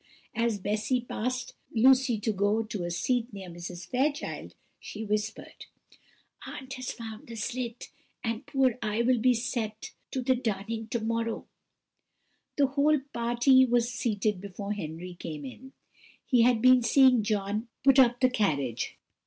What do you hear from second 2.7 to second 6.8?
a seat near Mrs. Fairchild, she whispered: "Aunt